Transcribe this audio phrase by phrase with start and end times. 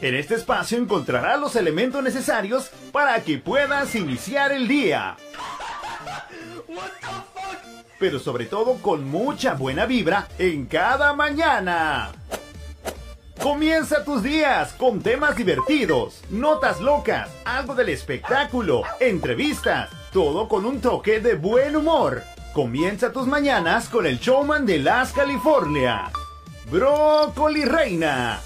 [0.00, 5.16] En este espacio encontrarás los elementos necesarios para que puedas iniciar el día.
[7.98, 12.12] Pero sobre todo con mucha buena vibra en cada mañana.
[13.42, 20.80] Comienza tus días con temas divertidos, notas locas, algo del espectáculo, entrevistas, todo con un
[20.80, 22.22] toque de buen humor.
[22.52, 26.10] Comienza tus mañanas con el showman de Las California,
[26.70, 28.40] Brócoli Reina.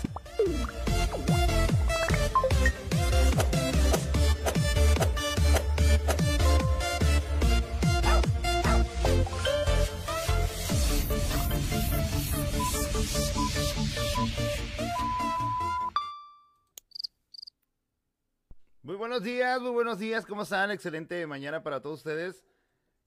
[19.12, 20.70] Buenos días, muy buenos días, ¿cómo están?
[20.70, 22.46] Excelente mañana para todos ustedes.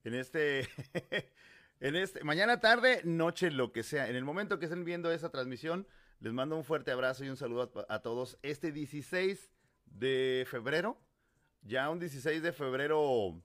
[0.04, 0.70] En este,
[1.80, 4.08] en este, mañana, tarde, noche, lo que sea.
[4.08, 5.88] En el momento que estén viendo esa transmisión,
[6.20, 8.38] les mando un fuerte abrazo y un saludo a, a todos.
[8.44, 9.50] Este 16
[9.88, 11.02] de febrero,
[11.64, 13.42] ya un 16 de febrero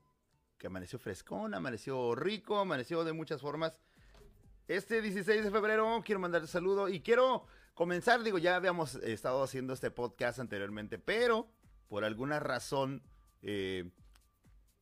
[0.58, 3.80] que amaneció frescón, amaneció rico, amaneció de muchas formas.
[4.68, 9.72] Este 16 de febrero quiero mandar saludo y quiero comenzar, digo, ya habíamos estado haciendo
[9.72, 11.48] este podcast anteriormente, pero
[11.90, 13.02] por alguna razón,
[13.42, 13.90] eh,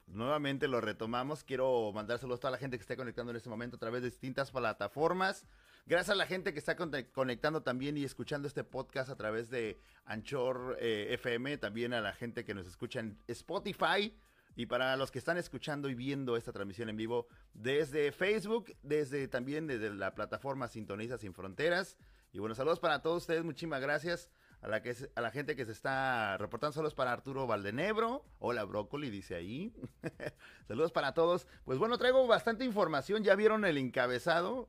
[0.06, 1.42] nuevamente lo retomamos.
[1.42, 4.02] Quiero mandar saludos a toda la gente que está conectando en este momento a través
[4.02, 5.46] de distintas plataformas.
[5.86, 9.80] Gracias a la gente que está conectando también y escuchando este podcast a través de
[10.04, 14.14] Anchor eh, FM, también a la gente que nos escucha en Spotify.
[14.54, 19.28] Y para los que están escuchando y viendo esta transmisión en vivo desde Facebook, desde
[19.28, 21.96] también desde la plataforma Sintoniza Sin Fronteras.
[22.32, 24.28] Y bueno, saludos para todos ustedes, muchísimas gracias
[24.60, 26.72] a la, que a la gente que se está reportando.
[26.72, 28.24] Saludos para Arturo Valdenebro.
[28.38, 29.72] Hola, Brócoli, dice ahí.
[30.68, 31.46] Saludos para todos.
[31.64, 33.22] Pues bueno, traigo bastante información.
[33.22, 34.68] Ya vieron el encabezado.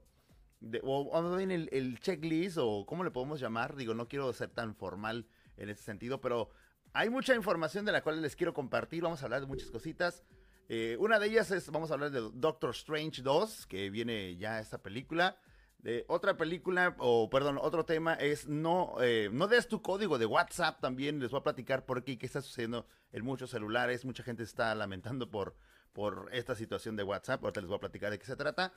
[0.59, 3.75] De, o bien el, el, checklist, o cómo le podemos llamar.
[3.75, 5.25] Digo, no quiero ser tan formal
[5.57, 6.49] en ese sentido, pero
[6.93, 9.03] hay mucha información de la cual les quiero compartir.
[9.03, 10.23] Vamos a hablar de muchas cositas.
[10.67, 14.59] Eh, una de ellas es, vamos a hablar de Doctor Strange 2, que viene ya
[14.59, 15.37] esta película.
[16.07, 20.81] Otra película, o perdón, otro tema es no, eh, no des tu código de WhatsApp
[20.81, 21.19] también.
[21.19, 24.03] Les voy a platicar por qué, qué está sucediendo en muchos celulares.
[24.03, 25.55] Mucha gente está lamentando por,
[25.93, 27.43] por esta situación de WhatsApp.
[27.43, 28.73] Ahorita les voy a platicar de qué se trata.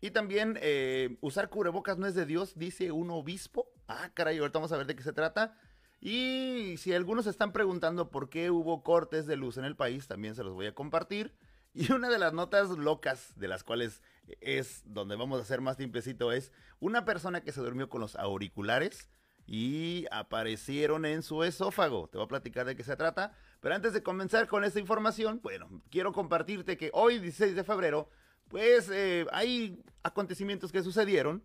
[0.00, 3.70] Y también eh, usar cubrebocas no es de Dios, dice un obispo.
[3.86, 5.58] Ah, caray, ahorita vamos a ver de qué se trata.
[6.00, 10.34] Y si algunos están preguntando por qué hubo cortes de luz en el país, también
[10.34, 11.34] se los voy a compartir.
[11.72, 14.02] Y una de las notas locas de las cuales
[14.40, 18.16] es donde vamos a hacer más tiempecito es una persona que se durmió con los
[18.16, 19.08] auriculares
[19.46, 22.08] y aparecieron en su esófago.
[22.08, 23.34] Te voy a platicar de qué se trata.
[23.60, 28.08] Pero antes de comenzar con esta información, bueno, quiero compartirte que hoy, 16 de febrero,
[28.48, 31.44] pues eh, hay acontecimientos que sucedieron.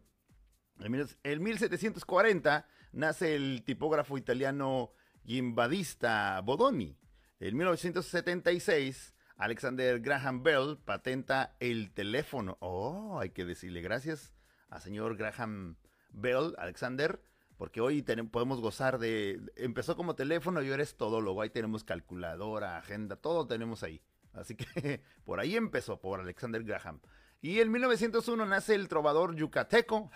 [1.23, 4.91] En 1740 nace el tipógrafo italiano
[5.25, 6.95] Gimbadista Bodoni.
[7.39, 12.57] En 1976 Alexander Graham Bell patenta el teléfono.
[12.61, 14.33] Oh, hay que decirle gracias
[14.69, 15.75] a señor Graham
[16.11, 17.21] Bell, Alexander,
[17.57, 18.01] porque hoy
[18.31, 19.41] podemos gozar de...
[19.55, 24.01] Empezó como teléfono y ahora es todo luego Ahí tenemos calculadora, agenda, todo tenemos ahí.
[24.33, 27.01] Así que por ahí empezó, por Alexander Graham.
[27.41, 30.09] Y en 1901 nace el trovador yucateco,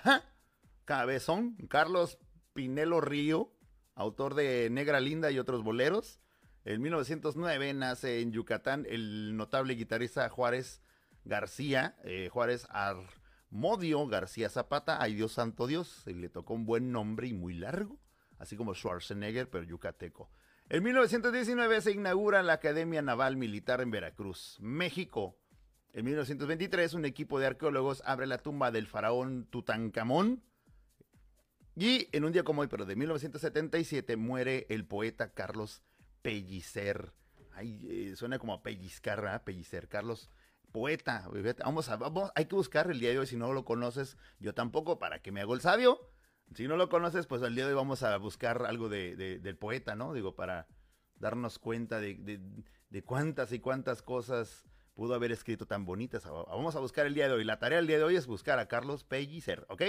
[0.85, 2.17] cabezón, Carlos
[2.53, 3.53] Pinelo Río,
[3.95, 6.19] autor de Negra Linda y otros boleros.
[6.65, 10.81] En 1909 nace en Yucatán el notable guitarrista Juárez
[11.23, 17.27] García, eh, Juárez Armodio García Zapata, ay Dios santo Dios, le tocó un buen nombre
[17.27, 17.97] y muy largo,
[18.39, 20.29] así como Schwarzenegger, pero yucateco.
[20.67, 25.39] En 1919 se inaugura la Academia Naval Militar en Veracruz, México.
[25.93, 30.43] En 1923 un equipo de arqueólogos abre la tumba del faraón Tutankamón.
[31.75, 35.81] Y en un día como hoy, pero de 1977, muere el poeta Carlos
[36.21, 37.13] Pellicer.
[37.53, 39.43] Ay, eh, suena como a pellizcar, ¿verdad?
[39.43, 39.87] Pellicer.
[39.87, 40.29] Carlos,
[40.71, 41.29] poeta.
[41.63, 41.99] Vamos a,
[42.35, 45.31] hay que buscar el día de hoy, si no lo conoces, yo tampoco, para que
[45.31, 45.99] me hago el sabio.
[46.55, 49.39] Si no lo conoces, pues el día de hoy vamos a buscar algo de, de,
[49.39, 50.13] del poeta, ¿no?
[50.13, 50.67] Digo, para
[51.15, 52.15] darnos cuenta de,
[52.89, 54.65] de, cuántas y cuántas cosas
[54.95, 56.25] pudo haber escrito tan bonitas.
[56.25, 57.43] Vamos a buscar el día de hoy.
[57.43, 59.83] La tarea del día de hoy es buscar a Carlos Pellicer, ¿ok?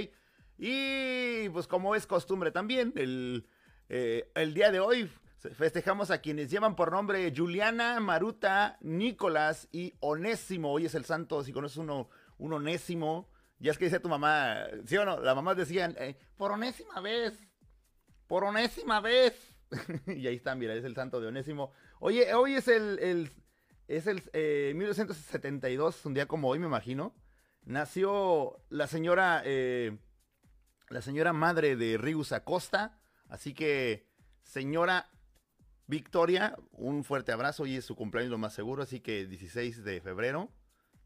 [0.58, 3.48] Y pues como es costumbre también, el,
[3.88, 9.94] eh, el día de hoy Festejamos a quienes llevan por nombre Juliana, Maruta, Nicolás y
[10.00, 10.70] Onésimo.
[10.70, 13.30] Hoy es el santo, si conoces uno, un Onésimo.
[13.58, 15.18] Ya es que dice tu mamá, ¿sí o no?
[15.18, 17.38] Las mamás decían, eh, por onésima vez,
[18.26, 19.34] por onésima vez.
[20.06, 21.72] y ahí está, mira, es el santo de Onésimo.
[22.00, 23.32] Oye, hoy es el, el
[23.88, 27.14] es el eh, 1972, un día como hoy, me imagino.
[27.64, 29.98] Nació la señora, eh,
[30.90, 32.98] la señora madre de Rius Acosta.
[33.28, 34.06] Así que
[34.42, 35.10] señora
[35.90, 37.64] Victoria, un fuerte abrazo.
[37.64, 40.48] Hoy es su cumpleaños lo más seguro, así que 16 de febrero.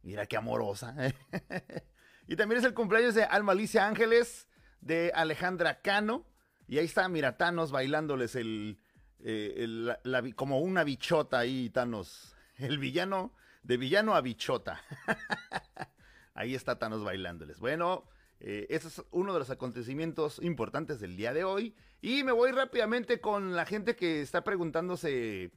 [0.03, 0.95] Mira qué amorosa.
[0.99, 1.15] ¿eh?
[2.29, 4.47] y también es el cumpleaños de Alma Alicia Ángeles,
[4.83, 6.27] de Alejandra Cano.
[6.69, 8.79] Y ahí está, mira, Thanos bailándoles el,
[9.21, 9.97] eh,
[10.37, 12.37] como una bichota ahí, Thanos.
[12.59, 14.81] El villano, de villano a bichota.
[16.35, 17.59] ahí está Thanos bailándoles.
[17.59, 18.05] Bueno,
[18.47, 21.75] eh, ese es uno de los acontecimientos importantes del día de hoy.
[22.03, 25.51] Y me voy rápidamente con la gente que está preguntándose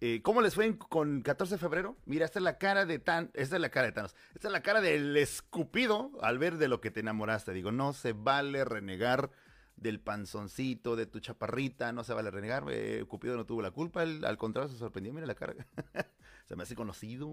[0.00, 1.96] eh, cómo les fue con 14 de febrero.
[2.06, 4.52] Mira, esta es la cara de Tan, esta es la cara de Thanos, esta es
[4.52, 7.52] la cara del escupido al ver de lo que te enamoraste.
[7.52, 9.32] Digo, no se vale renegar
[9.74, 12.66] del panzoncito, de tu chaparrita, no se vale renegar.
[12.70, 15.54] Eh, Cupido no tuvo la culpa, al contrario se sorprendió, mira la cara.
[16.46, 17.28] se me hace conocido.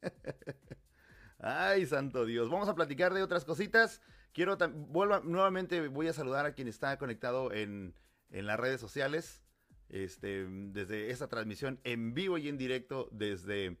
[1.42, 2.48] Ay, santo Dios.
[2.48, 4.00] Vamos a platicar de otras cositas.
[4.32, 4.56] Quiero,
[4.88, 7.94] vuelva, nuevamente voy a saludar a quien está conectado en,
[8.30, 9.42] las redes sociales.
[9.88, 13.76] Este, desde esta transmisión en vivo y en directo desde,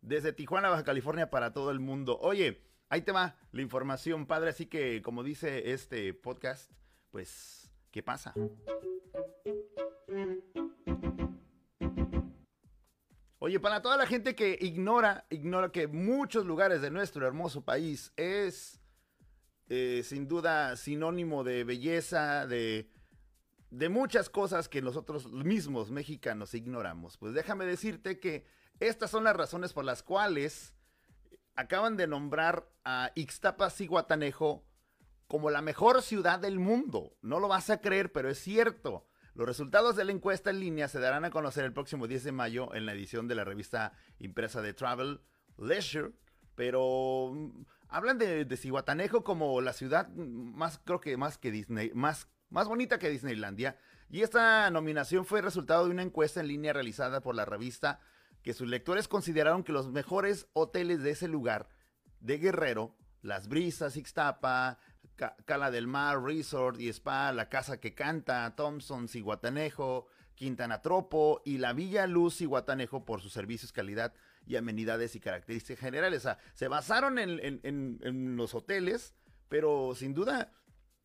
[0.00, 2.18] desde Tijuana, Baja California para todo el mundo.
[2.20, 4.50] Oye, ahí te va la información, padre.
[4.50, 6.70] Así que, como dice este podcast,
[7.10, 8.34] pues, ¿qué pasa?
[13.42, 18.12] Oye, para toda la gente que ignora, ignora que muchos lugares de nuestro hermoso país
[18.18, 18.82] es
[19.70, 22.90] eh, sin duda sinónimo de belleza, de,
[23.70, 27.16] de muchas cosas que nosotros mismos mexicanos ignoramos.
[27.16, 28.44] Pues déjame decirte que
[28.78, 30.74] estas son las razones por las cuales
[31.56, 34.66] acaban de nombrar a Ixtapas y Guatanejo
[35.28, 37.16] como la mejor ciudad del mundo.
[37.22, 39.06] No lo vas a creer, pero es cierto.
[39.40, 42.32] Los resultados de la encuesta en línea se darán a conocer el próximo 10 de
[42.32, 45.22] mayo en la edición de la revista impresa de Travel
[45.56, 46.12] Leisure,
[46.54, 52.28] pero mm, hablan de, de como la ciudad más, creo que más que Disney, más,
[52.50, 53.78] más bonita que Disneylandia.
[54.10, 57.98] Y esta nominación fue resultado de una encuesta en línea realizada por la revista
[58.42, 61.70] que sus lectores consideraron que los mejores hoteles de ese lugar
[62.20, 64.78] de Guerrero, Las Brisas, Ixtapa,
[65.44, 71.58] Cala del Mar, Resort y Spa, La Casa que Canta, Thompson, Guatanejo, Quintana Tropo y
[71.58, 74.14] la Villa Luz y Guatanejo por sus servicios, calidad
[74.46, 76.20] y amenidades y características generales.
[76.20, 79.14] O sea, se basaron en, los hoteles,
[79.48, 80.52] pero sin duda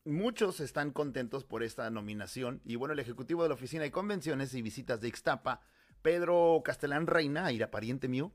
[0.06, 2.62] muchos están contentos por esta nominación.
[2.64, 5.60] Y bueno, el ejecutivo de la Oficina de Convenciones y Visitas de Ixtapa,
[6.00, 8.32] Pedro Castellán Reina, ira pariente mío,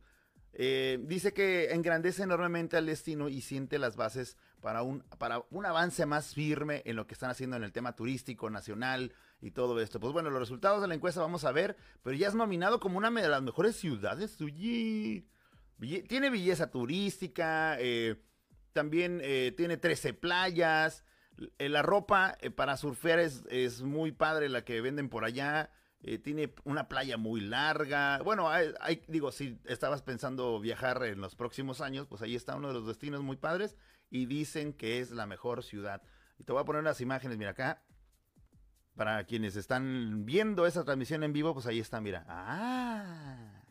[0.54, 5.66] eh, dice que engrandece enormemente al destino y siente las bases para un, para un
[5.66, 9.80] avance más firme en lo que están haciendo en el tema turístico nacional y todo
[9.80, 10.00] esto.
[10.00, 12.98] Pues bueno, los resultados de la encuesta vamos a ver, pero ya es nominado como
[12.98, 14.38] una de las mejores ciudades.
[14.38, 15.24] tiene
[16.30, 18.22] belleza turística, eh,
[18.74, 21.06] también eh, tiene 13 playas,
[21.58, 25.72] la ropa para surfear es, es muy padre la que venden por allá.
[26.04, 28.20] Eh, tiene una playa muy larga.
[28.24, 28.50] Bueno,
[29.08, 32.88] digo, si estabas pensando viajar en los próximos años, pues ahí está uno de los
[32.88, 33.78] destinos muy padres
[34.10, 36.02] y dicen que es la mejor ciudad.
[36.40, 37.84] Y te voy a poner unas imágenes, mira acá.
[38.96, 42.26] Para quienes están viendo esa transmisión en vivo, pues ahí está, mira.
[42.28, 43.64] Ah,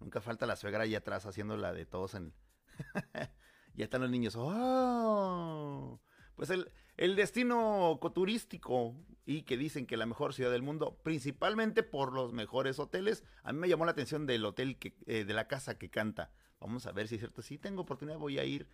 [0.00, 2.34] nunca falta la suegra ahí atrás haciendo la de todos en...
[3.74, 4.34] ya están los niños.
[4.36, 6.00] Oh,
[6.34, 11.82] pues el, el destino turístico y que dicen que la mejor ciudad del mundo, principalmente
[11.82, 13.24] por los mejores hoteles.
[13.44, 16.32] A mí me llamó la atención del hotel que, eh, de la casa que canta.
[16.60, 17.40] Vamos a ver si es cierto.
[17.40, 18.66] Si tengo oportunidad voy a ir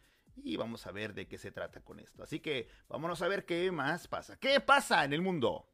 [0.43, 2.23] y vamos a ver de qué se trata con esto.
[2.23, 4.39] Así que vámonos a ver qué más pasa.
[4.39, 5.69] ¿Qué pasa en el mundo?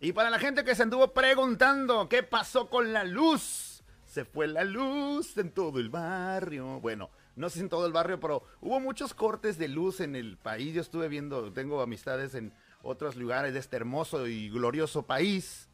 [0.00, 3.71] Y para la gente que se anduvo preguntando qué pasó con la luz
[4.12, 6.80] se fue la luz en todo el barrio.
[6.80, 10.36] Bueno, no sé en todo el barrio, pero hubo muchos cortes de luz en el
[10.36, 10.74] país.
[10.74, 12.52] Yo estuve viendo, tengo amistades en
[12.82, 15.66] otros lugares de este hermoso y glorioso país.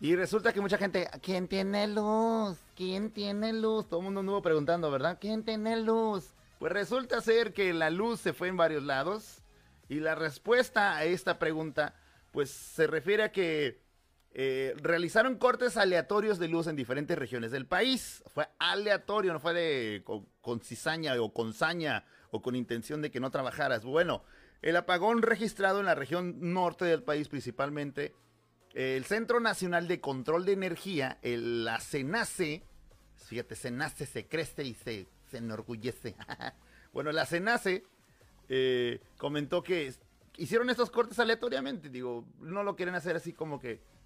[0.00, 2.58] Y resulta que mucha gente, ¿quién tiene luz?
[2.76, 3.88] ¿Quién tiene luz?
[3.88, 5.16] Todo el mundo anduvo preguntando, ¿verdad?
[5.18, 6.34] ¿Quién tiene luz?
[6.58, 9.40] Pues resulta ser que la luz se fue en varios lados.
[9.88, 11.94] Y la respuesta a esta pregunta,
[12.32, 13.80] pues se refiere a que
[14.40, 18.22] eh, realizaron cortes aleatorios de luz en diferentes regiones del país.
[18.32, 23.18] Fue aleatorio, no fue de con, cizaña o con saña o con intención de que
[23.18, 23.84] no trabajaras.
[23.84, 24.22] Bueno,
[24.62, 28.14] el apagón registrado en la región norte del país principalmente,
[28.74, 32.62] el Centro Nacional de Control de Energía, la CENACE,
[33.16, 36.14] fíjate, CENACE se crece y se, enorgullece.
[36.92, 37.82] bueno, la CENACE
[38.48, 39.92] eh, comentó que
[40.36, 43.97] hicieron estos cortes aleatoriamente, digo, no lo quieren hacer así como que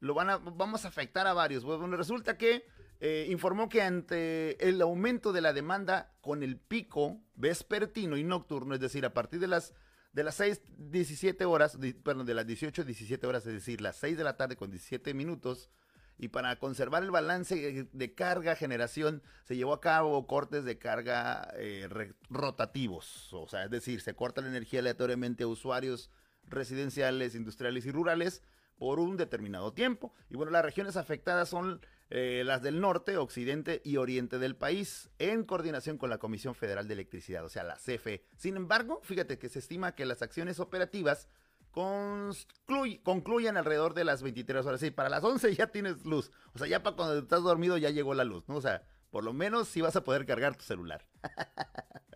[0.00, 1.64] lo van a, vamos a afectar a varios.
[1.64, 2.66] Bueno, resulta que
[3.00, 8.74] eh, informó que ante el aumento de la demanda con el pico vespertino y nocturno,
[8.74, 9.74] es decir, a partir de las
[10.12, 14.16] de las 6, 17 horas, perdón, de las 18, 17 horas, es decir, las 6
[14.16, 15.68] de la tarde con 17 minutos,
[16.16, 21.52] y para conservar el balance de carga generación se llevó a cabo cortes de carga
[21.56, 21.86] eh,
[22.30, 26.10] rotativos, o sea, es decir, se corta la energía aleatoriamente a usuarios
[26.44, 28.42] residenciales, industriales y rurales
[28.78, 30.12] por un determinado tiempo.
[30.30, 31.80] Y bueno, las regiones afectadas son
[32.10, 36.86] eh, las del norte, occidente y oriente del país, en coordinación con la Comisión Federal
[36.86, 38.24] de Electricidad, o sea, la CFE.
[38.36, 41.28] Sin embargo, fíjate que se estima que las acciones operativas
[41.72, 44.80] concluyen alrededor de las 23 horas.
[44.80, 46.30] Sí, para las 11 ya tienes luz.
[46.54, 48.56] O sea, ya para cuando estás dormido ya llegó la luz, ¿no?
[48.56, 51.06] O sea, por lo menos sí vas a poder cargar tu celular.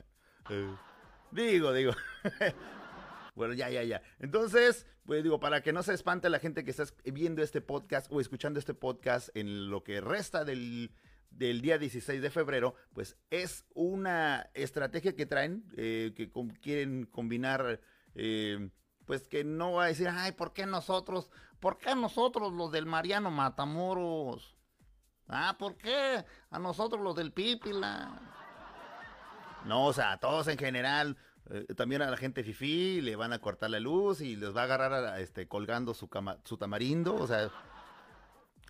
[0.53, 0.75] Eh,
[1.31, 1.93] digo, digo.
[3.35, 4.03] Bueno, ya, ya, ya.
[4.19, 8.11] Entonces, pues digo, para que no se espante la gente que está viendo este podcast
[8.11, 10.91] o escuchando este podcast en lo que resta del,
[11.31, 17.81] día 16 de febrero, pues es una estrategia que traen, eh, que quieren combinar,
[18.15, 18.71] eh,
[19.07, 21.31] pues que no va a decir, ay, ¿por qué nosotros?
[21.61, 24.57] ¿Por qué nosotros los del Mariano Matamoros?
[25.29, 26.25] Ah, ¿por qué?
[26.51, 28.21] A nosotros los del Pípila.
[29.65, 31.17] No, o sea, a todos en general.
[31.51, 34.63] Eh, también a la gente fifí le van a cortar la luz y les va
[34.63, 36.09] a agarrar este, colgando su,
[36.45, 37.51] su tamarindo, o sea,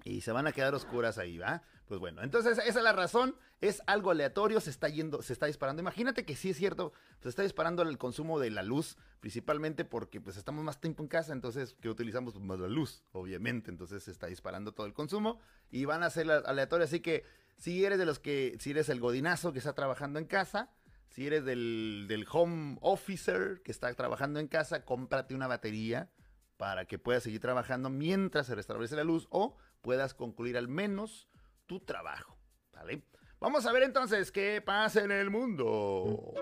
[0.04, 1.62] y se van a quedar oscuras ahí, ¿va?
[1.86, 5.46] Pues bueno, entonces esa es la razón, es algo aleatorio, se está yendo, se está
[5.46, 5.82] disparando.
[5.82, 10.20] Imagínate que sí es cierto, se está disparando el consumo de la luz, principalmente porque
[10.20, 14.12] pues estamos más tiempo en casa, entonces que utilizamos más la luz, obviamente, entonces se
[14.12, 17.24] está disparando todo el consumo y van a ser aleatorios, así que
[17.56, 20.70] si eres de los que, si eres el godinazo que está trabajando en casa,
[21.10, 26.10] si eres del, home officer que está trabajando en casa, cómprate una batería
[26.56, 31.28] para que puedas seguir trabajando mientras se restablece la luz o puedas concluir al menos
[31.66, 32.38] tu trabajo.
[32.72, 33.02] ¿Vale?
[33.40, 36.34] Vamos a ver entonces qué pasa en el mundo.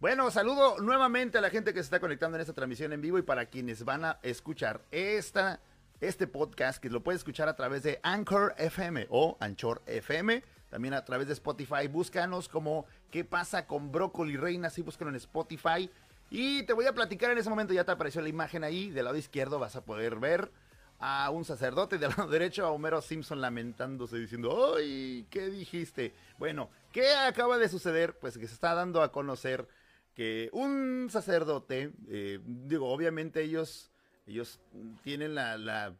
[0.00, 3.18] Bueno, saludo nuevamente a la gente que se está conectando en esta transmisión en vivo
[3.18, 5.60] y para quienes van a escuchar esta
[6.00, 10.42] este podcast que lo puedes escuchar a través de Anchor FM o Anchor FM.
[10.70, 11.88] También a través de Spotify.
[11.88, 14.68] Búscanos como ¿Qué pasa con Brócoli Reina?
[14.68, 15.90] Sí, búscalo en Spotify.
[16.30, 18.90] Y te voy a platicar en ese momento, ya te apareció la imagen ahí.
[18.90, 20.52] Del lado izquierdo vas a poder ver
[20.98, 21.96] a un sacerdote.
[21.96, 25.26] Del lado derecho a Homero Simpson lamentándose diciendo, ¡ay!
[25.30, 26.12] ¿Qué dijiste?
[26.38, 28.18] Bueno, ¿qué acaba de suceder?
[28.18, 29.66] Pues que se está dando a conocer
[30.14, 33.90] que un sacerdote, eh, digo, obviamente ellos
[34.28, 34.60] ellos
[35.02, 35.94] tienen la,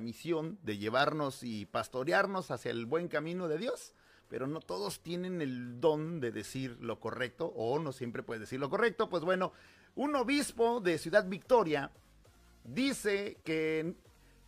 [0.00, 3.94] misión de llevarnos y pastorearnos hacia el buen camino de Dios,
[4.28, 8.58] pero no todos tienen el don de decir lo correcto o no siempre puede decir
[8.58, 9.10] lo correcto.
[9.10, 9.52] Pues bueno,
[9.94, 11.90] un obispo de Ciudad Victoria
[12.64, 13.94] dice que,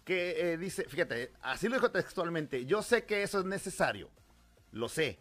[0.04, 4.08] que eh, dice, fíjate, así lo dijo textualmente, yo sé que eso es necesario,
[4.72, 5.18] lo sé,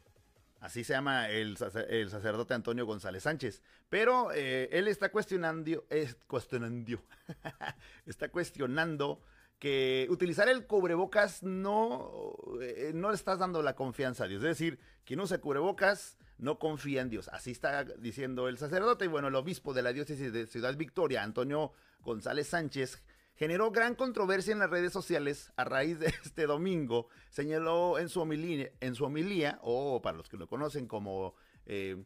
[0.63, 3.61] Así se llama el, sacerdote Antonio González Sánchez.
[3.89, 7.01] Pero eh, él está cuestionando, es, cuestionando,
[8.05, 9.21] está cuestionando
[9.59, 14.41] que utilizar el cubrebocas no, eh, no le estás dando la confianza a Dios.
[14.41, 17.27] Es decir, quien usa cubrebocas no confía en Dios.
[17.33, 19.03] Así está diciendo el sacerdote.
[19.03, 23.03] Y bueno, el obispo de la diócesis de Ciudad Victoria, Antonio González Sánchez,
[23.43, 27.09] generó gran controversia en las redes sociales a raíz de este domingo.
[27.29, 31.35] Señaló en su homilía, en su homilía o para los que lo conocen como,
[31.65, 32.01] eh,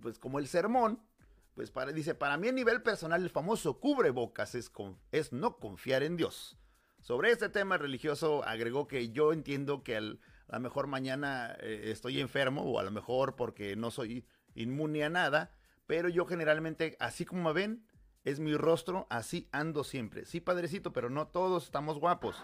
[0.00, 1.00] pues como el sermón,
[1.54, 4.72] pues para, dice, para mí a nivel personal el famoso cubrebocas es,
[5.12, 6.58] es no confiar en Dios.
[7.00, 12.18] Sobre este tema religioso agregó que yo entiendo que a lo mejor mañana eh, estoy
[12.18, 14.26] enfermo o a lo mejor porque no soy
[14.56, 15.54] inmune a nada,
[15.86, 17.86] pero yo generalmente, así como me ven,
[18.24, 20.24] es mi rostro, así ando siempre.
[20.24, 22.42] Sí, padrecito, pero no todos estamos guapos.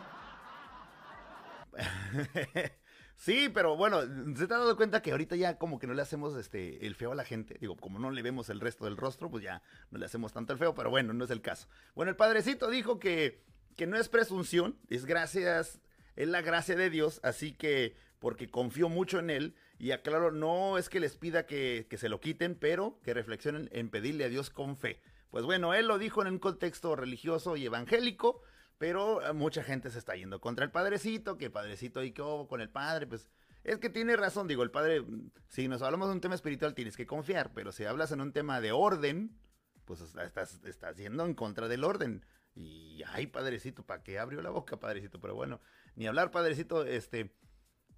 [3.16, 4.02] sí, pero bueno,
[4.36, 6.94] se te ha dado cuenta que ahorita ya como que no le hacemos este el
[6.94, 7.56] feo a la gente.
[7.58, 10.52] Digo, como no le vemos el resto del rostro, pues ya no le hacemos tanto
[10.52, 11.66] el feo, pero bueno, no es el caso.
[11.94, 13.42] Bueno, el padrecito dijo que,
[13.76, 15.80] que no es presunción, es gracias,
[16.16, 20.76] es la gracia de Dios, así que porque confío mucho en él y aclaro, no
[20.76, 24.28] es que les pida que, que se lo quiten, pero que reflexionen en pedirle a
[24.28, 25.00] Dios con fe.
[25.30, 28.42] Pues bueno, él lo dijo en un contexto religioso y evangélico,
[28.78, 32.60] pero eh, mucha gente se está yendo contra el padrecito, que padrecito y qué con
[32.60, 33.28] el padre, pues
[33.62, 36.74] es que tiene razón, digo, el padre, mm, si nos hablamos de un tema espiritual
[36.74, 39.38] tienes que confiar, pero si hablas en un tema de orden,
[39.84, 42.24] pues estás, estás yendo en contra del orden.
[42.54, 45.20] Y ay, padrecito, ¿para qué abrió la boca, padrecito?
[45.20, 45.60] Pero bueno,
[45.94, 47.36] ni hablar, padrecito, este,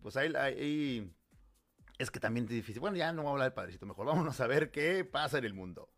[0.02, 1.14] pues ahí, ahí
[1.98, 2.80] es que también es difícil.
[2.80, 5.44] Bueno, ya no voy a hablar del padrecito, mejor vámonos a ver qué pasa en
[5.44, 5.90] el mundo.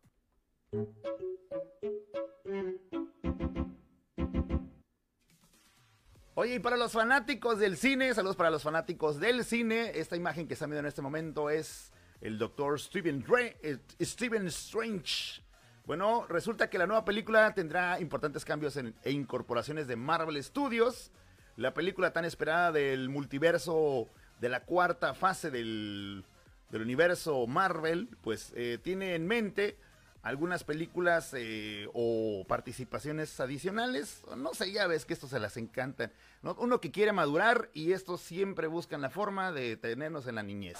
[6.37, 9.91] Oye, y para los fanáticos del cine, saludos para los fanáticos del cine.
[9.95, 13.25] Esta imagen que están viendo en este momento es el doctor Stephen,
[13.63, 15.41] eh, Stephen Strange.
[15.85, 21.11] Bueno, resulta que la nueva película tendrá importantes cambios e incorporaciones de Marvel Studios.
[21.55, 24.09] La película tan esperada del multiverso
[24.41, 26.25] de la cuarta fase del,
[26.73, 29.77] universo Marvel, pues eh, tiene en mente
[30.25, 34.23] algunas películas eh, o participaciones adicionales.
[34.35, 36.11] No sé, ya ves que estos se las encantan.
[36.41, 40.79] Uno que quiere madurar y estos siempre buscan la forma de tenernos en la niñez.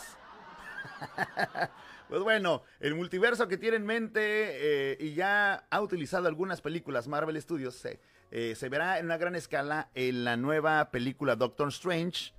[2.10, 7.08] pues bueno, el multiverso que tiene en mente eh, y ya ha utilizado algunas películas
[7.08, 7.88] Marvel Studios
[8.32, 12.34] eh, se verá en una gran escala en la nueva película Doctor Strange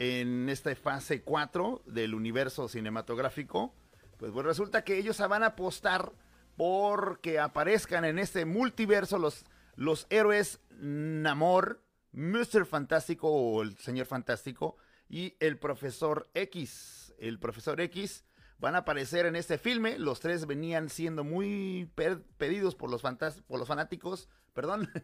[0.00, 3.72] en esta fase 4 del universo cinematográfico.
[4.18, 6.12] Pues, pues resulta que ellos van a apostar
[6.56, 9.44] porque aparezcan en este multiverso los,
[9.76, 11.82] los héroes Namor,
[12.12, 12.66] Mr.
[12.66, 14.76] Fantástico o el Señor Fantástico
[15.08, 17.14] y el Profesor X.
[17.18, 18.24] El Profesor X
[18.58, 19.98] van a aparecer en este filme.
[19.98, 21.90] Los tres venían siendo muy
[22.36, 24.28] pedidos por los, por los fanáticos.
[24.52, 24.88] Perdón.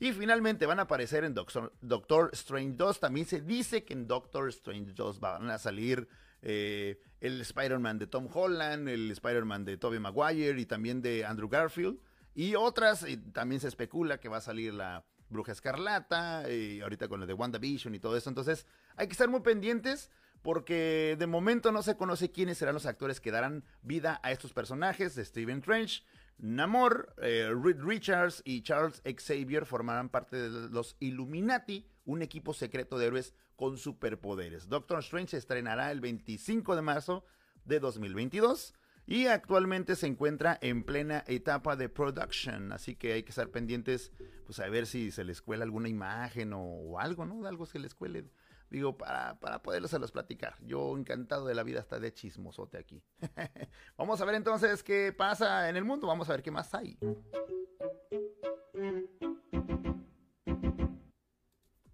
[0.00, 3.00] y finalmente van a aparecer en Doctor, Strange 2.
[3.00, 6.08] También se dice que en Doctor Strange 2 van a salir
[6.40, 11.50] eh, el Spider-Man de Tom Holland, el Spider-Man de Tobey Maguire y también de Andrew
[11.50, 12.00] Garfield.
[12.34, 17.06] Y otras, y también se especula que va a salir la Bruja Escarlata, y ahorita
[17.06, 18.30] con lo de WandaVision y todo eso.
[18.30, 18.66] Entonces,
[18.96, 23.20] hay que estar muy pendientes porque de momento no se conoce quiénes serán los actores
[23.20, 26.04] que darán vida a estos personajes de Steven Trench.
[26.42, 32.98] Namor, eh, Reed Richards y Charles Xavier formarán parte de los Illuminati, un equipo secreto
[32.98, 34.68] de héroes con superpoderes.
[34.68, 37.24] Doctor Strange se estrenará el 25 de marzo
[37.66, 38.72] de 2022
[39.06, 44.12] y actualmente se encuentra en plena etapa de production, así que hay que estar pendientes,
[44.46, 47.46] pues a ver si se les cuela alguna imagen o, algo, ¿no?
[47.46, 48.24] Algo se les cuele,
[48.70, 50.56] digo, para, para poderlos platicar.
[50.60, 53.02] Yo encantado de la vida hasta de chismosote aquí.
[53.98, 56.98] vamos a ver entonces qué pasa en el mundo, vamos a ver qué más hay.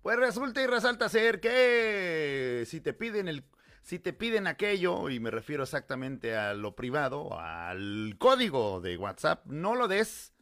[0.02, 3.44] Pues resulta y resalta ser que si te piden el
[3.86, 9.46] si te piden aquello, y me refiero exactamente a lo privado, al código de WhatsApp,
[9.46, 10.32] no lo des.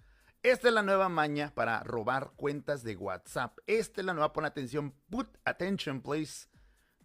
[0.45, 3.57] Esta es la nueva maña para robar cuentas de WhatsApp.
[3.67, 6.49] Esta es la nueva, pon atención, put attention please.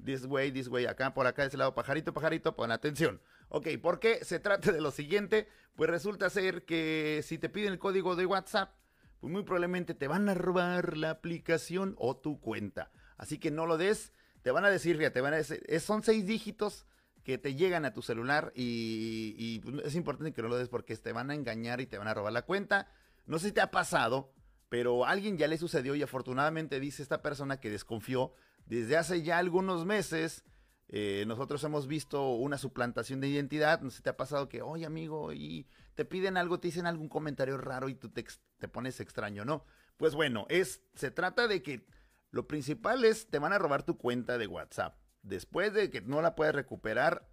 [0.04, 3.22] This way, this way, acá, por acá, de ese lado, pajarito, pajarito, pon atención.
[3.48, 4.26] Ok, ¿por qué?
[4.26, 5.48] Se trata de lo siguiente,
[5.78, 8.76] pues resulta ser que si te piden el código de WhatsApp,
[9.22, 12.92] pues muy probablemente te van a robar la aplicación o tu cuenta.
[13.16, 16.26] Así que no lo des, te van a decir, te van a decir, son seis
[16.26, 16.88] dígitos
[17.24, 20.98] que te llegan a tu celular y, pues, es importante que no lo des porque
[20.98, 22.90] te van a engañar y te van a robar la cuenta.
[23.30, 24.34] No sé si te ha pasado,
[24.70, 28.34] pero a alguien ya le sucedió y afortunadamente dice esta persona que desconfió
[28.66, 30.44] desde hace ya algunos meses.
[30.88, 33.82] Eh, nosotros hemos visto una suplantación de identidad.
[33.82, 36.88] No sé si te ha pasado que, oye amigo, y te piden algo, te dicen
[36.88, 38.26] algún comentario raro y tú te,
[38.58, 39.64] te pones extraño, ¿no?
[39.98, 41.86] Pues bueno, es, se trata de que
[42.32, 44.98] lo principal es, te van a robar tu cuenta de WhatsApp.
[45.22, 47.30] Después de que no la puedas recuperar,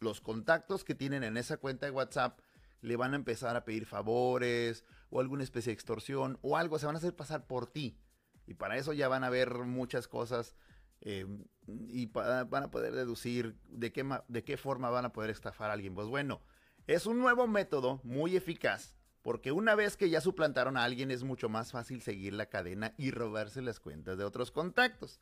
[0.00, 2.40] los contactos que tienen en esa cuenta de WhatsApp
[2.80, 6.86] le van a empezar a pedir favores o alguna especie de extorsión o algo, se
[6.86, 7.98] van a hacer pasar por ti.
[8.46, 10.54] Y para eso ya van a ver muchas cosas
[11.00, 11.26] eh,
[11.66, 15.74] y van a poder deducir de qué, de qué forma van a poder estafar a
[15.74, 15.94] alguien.
[15.94, 16.40] Pues bueno,
[16.86, 21.24] es un nuevo método muy eficaz porque una vez que ya suplantaron a alguien es
[21.24, 25.20] mucho más fácil seguir la cadena y robarse las cuentas de otros contactos.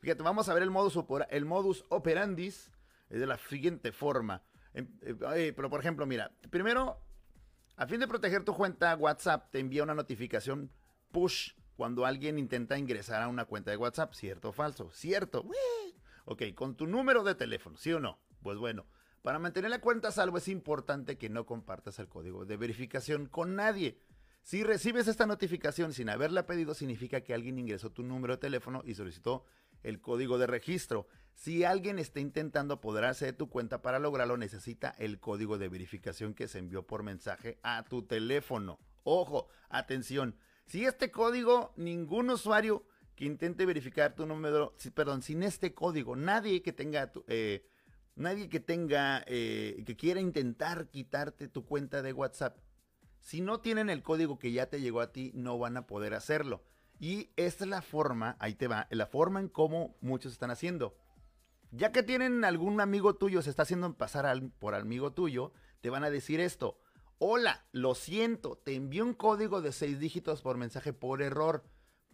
[0.00, 0.98] Fíjate, vamos a ver el modus,
[1.30, 2.70] el modus operandis
[3.08, 4.42] es de la siguiente forma.
[4.76, 7.00] Em, eh, pero por ejemplo, mira, primero,
[7.76, 10.70] a fin de proteger tu cuenta, WhatsApp te envía una notificación
[11.10, 14.90] push cuando alguien intenta ingresar a una cuenta de WhatsApp, ¿cierto o falso?
[14.90, 15.48] Cierto.
[16.26, 18.20] Ok, con tu número de teléfono, ¿sí o no?
[18.42, 18.86] Pues bueno,
[19.22, 23.26] para mantener la cuenta a salvo es importante que no compartas el código de verificación
[23.26, 23.98] con nadie.
[24.42, 28.82] Si recibes esta notificación sin haberla pedido, significa que alguien ingresó tu número de teléfono
[28.84, 29.46] y solicitó
[29.86, 31.06] el código de registro.
[31.34, 36.34] Si alguien está intentando apoderarse de tu cuenta para lograrlo, necesita el código de verificación
[36.34, 38.78] que se envió por mensaje a tu teléfono.
[39.04, 40.36] Ojo, atención.
[40.66, 46.62] Si este código, ningún usuario que intente verificar tu número, perdón, sin este código, nadie
[46.62, 47.64] que tenga tu, eh,
[48.16, 52.58] nadie que tenga, eh, que quiera intentar quitarte tu cuenta de WhatsApp.
[53.20, 56.14] Si no tienen el código que ya te llegó a ti, no van a poder
[56.14, 56.64] hacerlo.
[56.98, 60.96] Y esta es la forma, ahí te va, la forma en cómo muchos están haciendo.
[61.70, 66.04] Ya que tienen algún amigo tuyo, se está haciendo pasar por amigo tuyo, te van
[66.04, 66.80] a decir esto.
[67.18, 71.64] Hola, lo siento, te envié un código de seis dígitos por mensaje por error.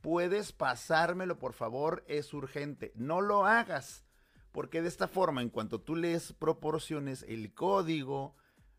[0.00, 2.92] puedes pasármelo, por favor, es urgente.
[2.96, 4.04] No lo hagas,
[4.50, 8.34] porque de esta forma, en cuanto tú les proporciones el código,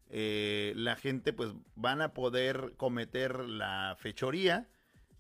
[0.10, 4.70] eh, la gente pues van a poder cometer la fechoría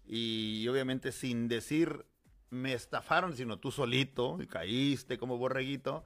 [0.06, 2.06] y obviamente sin decir
[2.50, 6.06] me estafaron, sino tú solito y caíste como borreguito.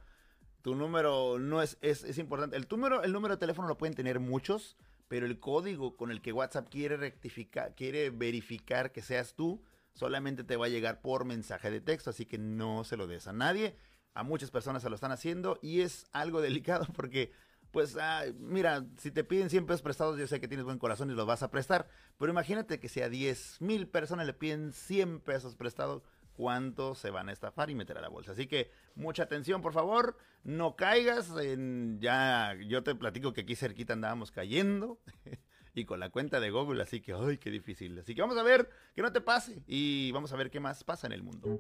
[0.62, 2.58] Tu número no es, es, es importante.
[2.58, 6.22] El número, el número de teléfono lo pueden tener muchos, pero el código con el
[6.22, 9.62] que WhatsApp quiere rectificar, quiere verificar que seas tú,
[9.94, 13.28] solamente te va a llegar por mensaje de texto, así que no se lo des
[13.28, 13.76] a nadie.
[14.14, 17.32] A muchas personas se lo están haciendo y es algo delicado porque,
[17.72, 17.98] pues,
[18.40, 21.26] mira, si te piden 100 pesos prestados, yo sé que tienes buen corazón y los
[21.26, 25.56] vas a prestar, pero imagínate que si a 10 mil personas le piden 100 pesos
[25.56, 26.04] prestados,
[26.38, 28.32] cuánto se van a estafar y meter a la bolsa.
[28.32, 33.56] Así que mucha atención, por favor, no caigas en ya yo te platico que aquí
[33.56, 35.00] cerquita andábamos cayendo
[35.74, 37.98] y con la cuenta de Google, así que ay, qué difícil.
[38.00, 40.84] Así que vamos a ver que no te pase y vamos a ver qué más
[40.84, 41.60] pasa en el mundo.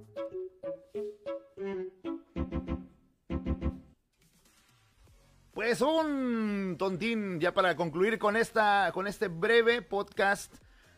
[5.57, 10.53] Pues un tontín ya para concluir con esta con este breve podcast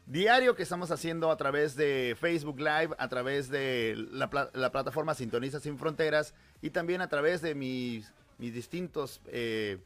[0.06, 5.14] diario que estamos haciendo a través de Facebook Live, a través de la, la plataforma
[5.14, 9.22] Sintoniza Sin Fronteras y también a través de mis, mis distintos...
[9.28, 9.78] Eh,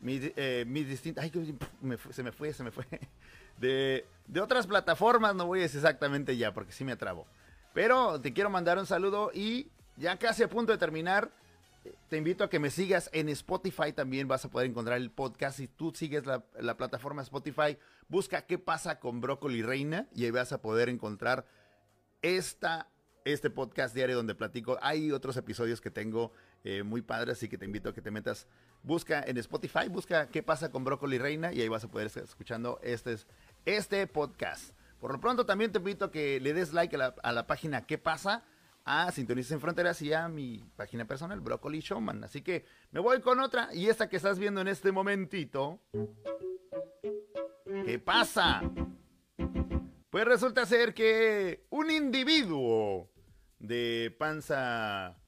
[0.00, 1.24] mis, eh, mis distintos...
[1.24, 1.32] Ay,
[1.80, 2.84] me se me fue, se me fue.
[3.58, 7.26] De, de otras plataformas, no voy a decir exactamente ya, porque sí me atrabo.
[7.74, 11.32] Pero te quiero mandar un saludo y ya casi a punto de terminar
[12.08, 15.58] te invito a que me sigas en Spotify también vas a poder encontrar el podcast.
[15.58, 20.52] Si tú sigues la, plataforma Spotify, busca qué pasa con Brócoli Reina y ahí vas
[20.52, 21.46] a poder encontrar
[22.22, 22.88] esta,
[23.24, 24.78] este podcast diario donde platico.
[24.82, 26.32] Hay otros episodios que tengo
[26.64, 28.46] eh, muy padres, así que te invito a que te metas.
[28.82, 32.22] Busca en Spotify, busca qué pasa con Brócoli Reina y ahí vas a poder estar
[32.22, 33.16] escuchando este,
[33.64, 34.74] este podcast.
[35.00, 37.46] Por lo pronto también te invito a que le des like a la, a la
[37.46, 38.44] página ¿Qué pasa?
[38.88, 42.24] A Sintoniza en Fronteras y a mi página personal, Broccoli Showman.
[42.24, 45.82] Así que me voy con otra y esta que estás viendo en este momentito.
[47.84, 48.62] ¿Qué pasa?
[50.08, 53.10] Pues resulta ser que un individuo
[53.58, 55.18] de panza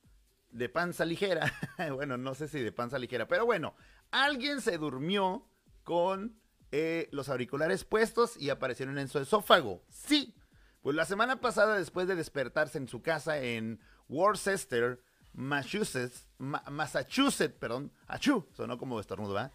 [0.51, 1.53] de panza ligera,
[1.94, 3.75] bueno, no sé si de panza ligera, pero bueno,
[4.11, 5.46] alguien se durmió
[5.85, 6.40] con
[6.73, 9.85] eh, los auriculares puestos y aparecieron en su esófago.
[9.90, 10.35] Sí,
[10.83, 17.93] pues la semana pasada, después de despertarse en su casa en Worcester, Massachusetts, Massachusetts, perdón,
[18.07, 19.53] achú, sonó como estornudo, ¿verdad?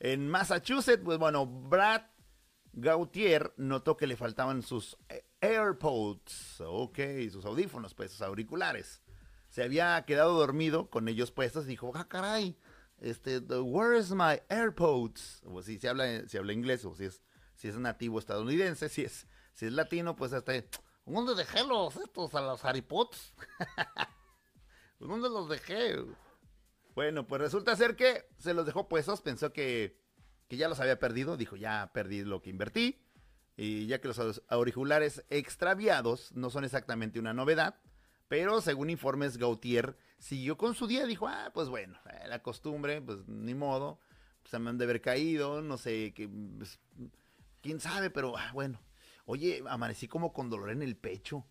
[0.00, 2.02] En Massachusetts, pues bueno, Brad
[2.72, 4.96] Gautier notó que le faltaban sus
[5.40, 6.98] AirPods, ok,
[7.30, 9.02] sus audífonos, pues, sus auriculares.
[9.48, 12.56] Se había quedado dormido con ellos puestos y dijo, ah, caray,
[13.00, 15.42] este, where is my AirPods?
[15.44, 17.22] O si se habla, si habla inglés o si es,
[17.54, 19.26] si es nativo estadounidense, si es
[19.58, 20.68] si es latino, pues este,
[21.04, 23.34] ¿dónde dejé los estos a los haripots?
[25.00, 25.96] ¿Dónde los dejé?
[26.94, 30.00] Bueno, pues resulta ser que se los dejó puestos, pensó que,
[30.46, 33.02] que ya los había perdido, dijo, ya perdí lo que invertí,
[33.56, 37.80] y ya que los auriculares extraviados no son exactamente una novedad,
[38.28, 43.02] pero según informes Gautier, siguió con su día, dijo, ah, pues bueno, eh, la costumbre,
[43.02, 43.98] pues ni modo,
[44.40, 46.78] pues, se me han de haber caído, no sé, que, pues,
[47.60, 48.80] quién sabe, pero ah, bueno,
[49.30, 51.46] Oye, amanecí como con dolor en el pecho.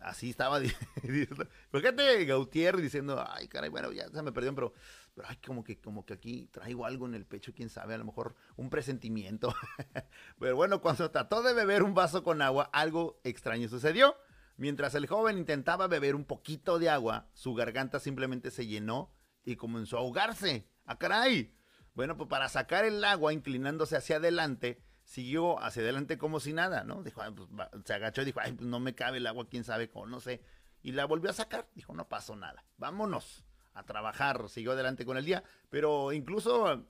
[0.00, 0.60] Así estaba
[1.02, 1.44] diciendo.
[1.72, 4.72] Fíjate, Gautier diciendo, ay, caray, bueno, ya se me perdió, pero,
[5.12, 7.98] pero ay, como que, como que aquí traigo algo en el pecho, quién sabe, a
[7.98, 9.52] lo mejor un presentimiento.
[10.38, 14.14] pero bueno, cuando trató de beber un vaso con agua, algo extraño sucedió.
[14.56, 19.12] Mientras el joven intentaba beber un poquito de agua, su garganta simplemente se llenó
[19.44, 20.68] y comenzó a ahogarse.
[20.84, 21.56] ¡Ah, caray!
[21.94, 26.84] Bueno, pues para sacar el agua, inclinándose hacia adelante, siguió hacia adelante como si nada,
[26.84, 27.02] ¿no?
[27.02, 27.48] Dijo, pues,
[27.84, 30.20] se agachó y dijo, ay, pues no me cabe el agua, quién sabe cómo, no
[30.20, 30.40] sé.
[30.82, 33.44] Y la volvió a sacar, dijo, no pasó nada, vámonos
[33.74, 36.86] a trabajar, siguió adelante con el día, pero incluso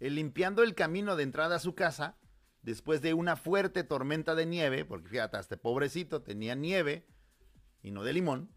[0.00, 2.18] eh, limpiando el camino de entrada a su casa,
[2.60, 7.06] después de una fuerte tormenta de nieve, porque fíjate, este pobrecito tenía nieve
[7.82, 8.52] y no de limón.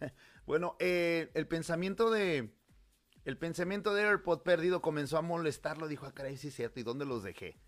[0.46, 2.50] bueno, eh, el pensamiento de
[3.26, 6.82] el pensamiento de AirPod perdido comenzó a molestarlo, dijo, ah, caray, sí es cierto, ¿y
[6.82, 7.58] dónde los dejé?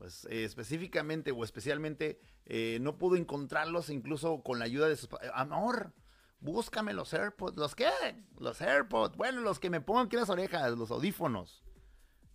[0.00, 5.10] Pues eh, específicamente o especialmente eh, no pudo encontrarlos incluso con la ayuda de sus
[5.34, 5.92] amor
[6.40, 7.90] búscame los AirPods los qué
[8.38, 11.62] los AirPods bueno los que me pongan aquí las orejas los audífonos.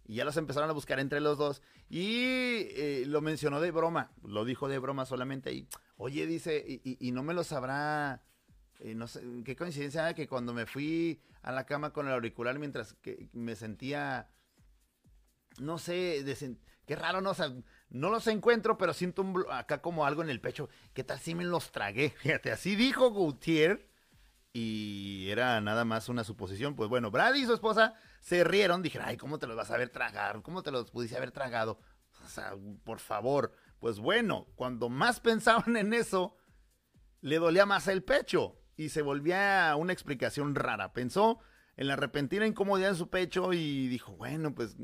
[0.08, 1.64] Y ya los empezaron a buscar entre los dos.
[1.90, 7.12] Y eh, lo mencionó de broma lo dijo de broma solamente y oye dice y,
[7.14, 8.22] no me lo sabrá
[8.84, 12.94] no sé qué coincidencia que cuando me fui a la cama con el auricular mientras
[12.94, 14.30] que me sentía
[15.60, 16.24] no sé,
[16.86, 17.34] qué raro, no,
[17.90, 20.70] no los encuentro, pero siento un acá como algo en el pecho.
[20.94, 22.10] ¿Qué tal si me los tragué?
[22.18, 23.90] Fíjate, así dijo Gautier
[24.54, 26.76] y era nada más una suposición.
[26.76, 29.76] Pues bueno, Brady y su esposa se rieron, dijeron, ay, ¿cómo te los vas a
[29.76, 30.42] haber tragado?
[30.44, 31.80] ¿Cómo te los pudiste haber tragado?
[32.24, 33.54] O sea, por favor.
[33.80, 36.38] Pues bueno, cuando más pensaban en eso,
[37.22, 40.94] le dolía más el pecho y se volvía una explicación rara.
[40.94, 41.40] Pensó
[41.78, 44.76] en la repentina incomodidad en su pecho y dijo, bueno, pues,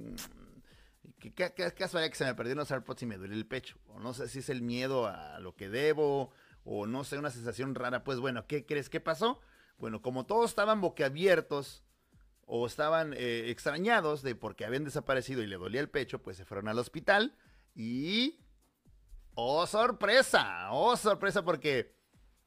[1.30, 3.46] mm, ¿qué, qué, qué casualidad que se me perdieron los AirPods y me duele el
[3.46, 3.78] pecho?
[3.88, 6.32] O no sé si es el miedo a lo que debo,
[6.64, 8.04] o no sé, una sensación rara.
[8.04, 9.40] Pues bueno, ¿qué crees que pasó?
[9.78, 11.84] Bueno, como todos estaban boquiabiertos
[12.46, 16.46] o estaban eh, extrañados de porque habían desaparecido y le dolía el pecho, pues se
[16.46, 17.36] fueron al hospital
[17.76, 18.40] y...
[19.34, 20.72] ¡Oh, sorpresa!
[20.72, 21.44] ¡Oh, sorpresa!
[21.44, 21.96] Porque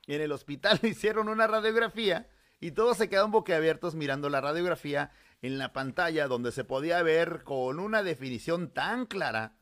[0.06, 2.28] en el hospital hicieron una radiografía
[2.60, 5.10] y todos se quedaron boquiabiertos mirando la radiografía
[5.44, 9.58] en la pantalla donde se podía ver con una definición tan clara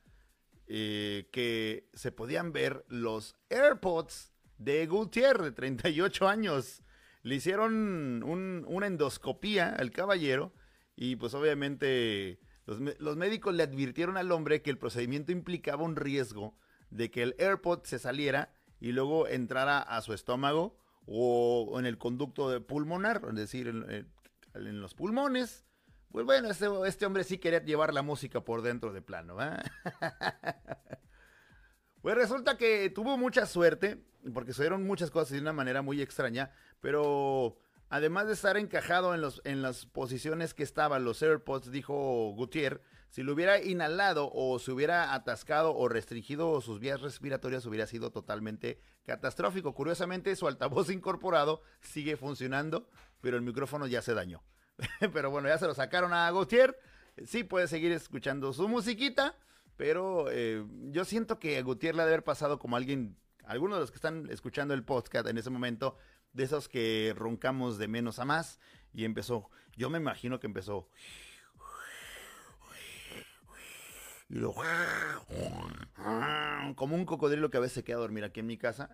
[0.69, 6.85] eh, que se podían ver los AirPods de Gutiérrez, de 38 años.
[7.25, 10.53] Le hicieron una endoscopía al caballero
[10.95, 16.57] y pues obviamente los, médicos le advirtieron al hombre que el procedimiento implicaba un riesgo
[16.91, 21.99] de que el AirPod se saliera y luego entrara a su estómago o en el
[21.99, 25.65] conducto pulmonar, es decir, en, los pulmones.
[26.13, 29.39] Pues bueno, este, este, hombre sí quería llevar la música por dentro de plano.
[32.03, 36.53] pues resulta que tuvo mucha suerte, porque sucedieron muchas cosas de una manera muy extraña,
[36.81, 37.57] pero
[37.89, 42.83] además de estar encajado en, los, en las posiciones que estaban los AirPods, dijo Gutiérrez,
[43.09, 48.11] si lo hubiera inhalado o se hubiera atascado o restringido sus vías respiratorias, hubiera sido
[48.11, 49.75] totalmente catastrófico.
[49.75, 52.91] Curiosamente, su altavoz incorporado sigue funcionando,
[53.23, 54.43] pero el micrófono ya se dañó.
[55.13, 56.79] pero bueno, ya se lo sacaron a Gautier.
[57.27, 59.37] Sí puede seguir escuchando su musiquita,
[59.77, 63.77] pero eh, yo siento que a Gautier le ha de haber pasado como alguien, algunos
[63.77, 65.97] de los que están escuchando el podcast en ese momento,
[66.33, 68.59] de esos que roncamos de menos a más,
[68.95, 70.89] y empezó, yo me imagino que empezó
[76.71, 78.89] y como un cocodrilo que a veces se queda a dormir aquí en mi casa.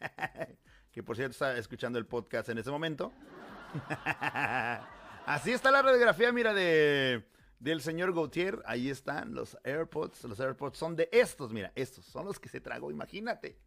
[0.92, 3.12] que por cierto está escuchando el podcast en ese momento.
[5.26, 7.24] Así está la radiografía, mira, de
[7.58, 8.62] del señor Gautier.
[8.66, 10.24] Ahí están los AirPods.
[10.24, 13.58] Los AirPods son de estos, mira, estos son los que se tragó, imagínate.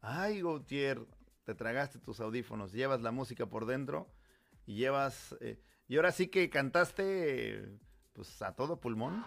[0.00, 1.00] Ay, Gautier,
[1.44, 4.10] te tragaste tus audífonos, llevas la música por dentro
[4.66, 5.36] y llevas...
[5.40, 7.78] Eh, y ahora sí que cantaste
[8.12, 9.24] pues a todo pulmón.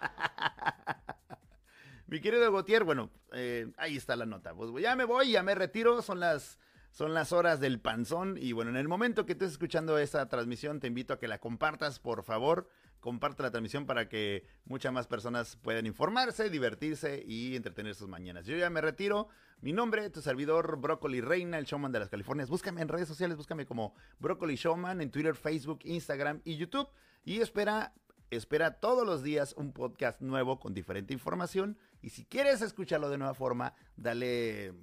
[2.06, 4.54] Mi querido Gautier, bueno, eh, ahí está la nota.
[4.54, 6.58] Pues ya me voy, ya me retiro, son las,
[6.98, 8.36] son las horas del panzón.
[8.40, 11.38] Y bueno, en el momento que estés escuchando esta transmisión, te invito a que la
[11.38, 12.68] compartas, por favor.
[12.98, 18.46] Comparte la transmisión para que muchas más personas puedan informarse, divertirse y entretener sus mañanas.
[18.46, 19.28] Yo ya me retiro.
[19.60, 22.50] Mi nombre, tu servidor, Brócoli Reina, el showman de las Californias.
[22.50, 26.88] Búscame en redes sociales, búscame como Brócoli Showman en Twitter, Facebook, Instagram y YouTube.
[27.24, 27.94] Y espera
[28.30, 31.78] Espera todos los días un podcast nuevo con diferente información.
[32.02, 34.74] Y si quieres escucharlo de nueva forma, dale,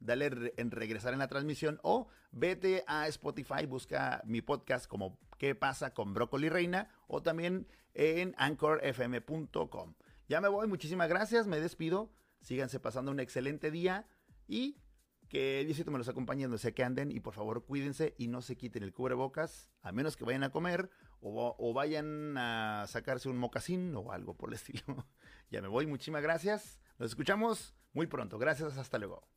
[0.00, 5.54] dale en regresar en la transmisión o vete a Spotify, busca mi podcast como ¿Qué
[5.54, 6.88] pasa con Brócoli Reina?
[7.06, 9.94] o también en anchorfm.com.
[10.28, 12.10] Ya me voy, muchísimas gracias, me despido.
[12.40, 14.06] Síganse pasando un excelente día
[14.46, 14.78] y
[15.28, 18.42] que Diosito me los acompañe donde sea que anden y por favor cuídense y no
[18.42, 23.38] se quiten el cubrebocas a menos que vayan a comer o, vayan a sacarse un
[23.38, 25.06] mocasín o algo por el estilo.
[25.50, 26.80] ya me voy, muchísimas gracias.
[26.98, 28.38] Nos escuchamos muy pronto.
[28.38, 29.35] Gracias, hasta luego.